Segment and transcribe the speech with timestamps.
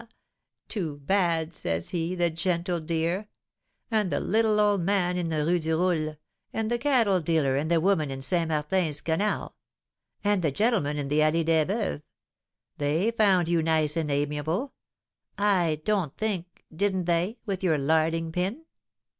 [0.67, 3.27] 'Too bad,' says he, the gentle dear!
[3.91, 6.17] And the little old man in the Rue du Roule;
[6.51, 9.55] and the cattle dealer and the woman in Saint Martin's Canal;
[10.23, 12.01] and the gentleman in the Allée des Veuves;
[12.79, 14.73] they found you nice and amiable,
[15.37, 18.65] I don't think didn't they with your 'larding pin?'